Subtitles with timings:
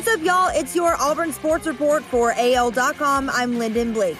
[0.00, 0.50] What's up, y'all?
[0.54, 3.28] It's your Auburn Sports Report for AL.com.
[3.28, 4.16] I'm Lyndon Blake.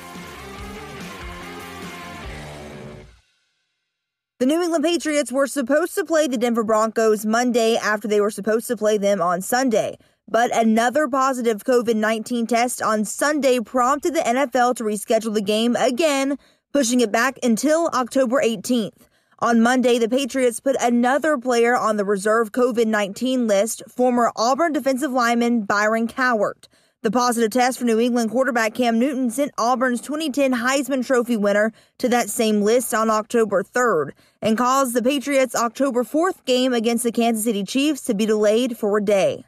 [4.41, 8.31] The New England Patriots were supposed to play the Denver Broncos Monday after they were
[8.31, 9.97] supposed to play them on Sunday.
[10.29, 15.77] But another positive COVID 19 test on Sunday prompted the NFL to reschedule the game
[15.77, 16.37] again,
[16.75, 19.09] pushing it back until October 18th.
[19.43, 24.75] On Monday, the Patriots put another player on the reserve COVID 19 list, former Auburn
[24.75, 26.69] defensive lineman Byron Cowart.
[27.01, 31.73] The positive test for New England quarterback Cam Newton sent Auburn's 2010 Heisman Trophy winner
[31.97, 34.11] to that same list on October 3rd
[34.43, 38.77] and caused the Patriots' October 4th game against the Kansas City Chiefs to be delayed
[38.77, 39.47] for a day.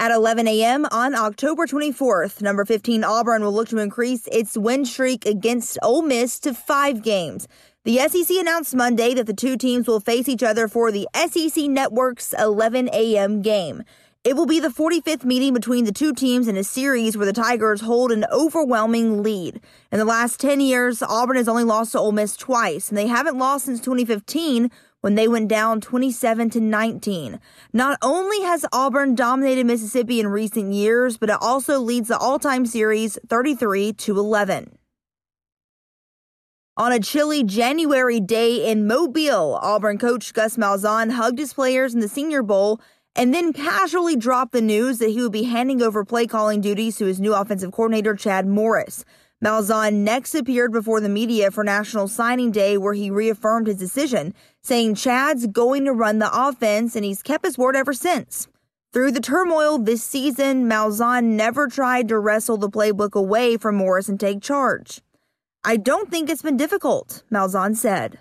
[0.00, 0.86] At 11 a.m.
[0.90, 6.00] on October 24th, number 15 Auburn will look to increase its win streak against Ole
[6.00, 7.46] Miss to five games.
[7.84, 11.64] The SEC announced Monday that the two teams will face each other for the SEC
[11.64, 13.42] Network's 11 a.m.
[13.42, 13.82] game.
[14.24, 17.34] It will be the 45th meeting between the two teams in a series where the
[17.34, 19.60] Tigers hold an overwhelming lead.
[19.92, 23.06] In the last 10 years, Auburn has only lost to Ole Miss twice, and they
[23.06, 24.70] haven't lost since 2015
[25.00, 27.40] when they went down 27 to 19.
[27.72, 32.66] Not only has Auburn dominated Mississippi in recent years, but it also leads the all-time
[32.66, 34.76] series 33 to 11.
[36.76, 42.00] On a chilly January day in Mobile, Auburn coach Gus Malzahn hugged his players in
[42.00, 42.80] the Senior Bowl
[43.16, 46.96] and then casually dropped the news that he would be handing over play calling duties
[46.96, 49.04] to his new offensive coordinator, Chad Morris.
[49.42, 54.34] Malzahn next appeared before the media for National Signing Day, where he reaffirmed his decision,
[54.60, 58.48] saying Chad's going to run the offense, and he's kept his word ever since.
[58.92, 64.10] Through the turmoil this season, Malzahn never tried to wrestle the playbook away from Morris
[64.10, 65.00] and take charge.
[65.64, 68.18] I don't think it's been difficult, Malzahn said.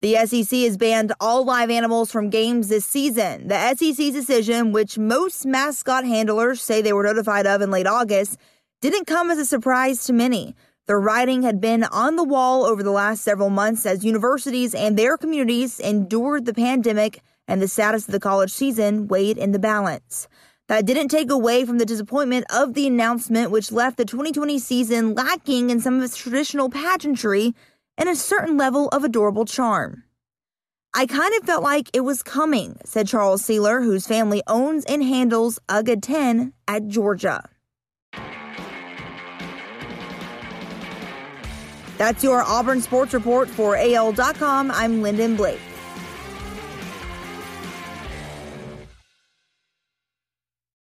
[0.00, 3.48] The SEC has banned all live animals from games this season.
[3.48, 8.38] The SEC's decision, which most mascot handlers say they were notified of in late August,
[8.80, 10.54] didn't come as a surprise to many.
[10.86, 14.96] The writing had been on the wall over the last several months as universities and
[14.96, 19.58] their communities endured the pandemic and the status of the college season weighed in the
[19.58, 20.28] balance.
[20.68, 25.14] That didn't take away from the disappointment of the announcement, which left the 2020 season
[25.14, 27.54] lacking in some of its traditional pageantry
[27.96, 30.04] and a certain level of adorable charm.
[30.94, 35.02] I kind of felt like it was coming, said Charles Seiler, whose family owns and
[35.02, 37.48] handles UGA 10 at Georgia.
[41.98, 44.70] That's your Auburn Sports Report for AL.com.
[44.70, 45.60] I'm Lyndon Blake.